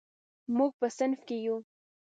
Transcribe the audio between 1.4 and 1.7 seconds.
یو.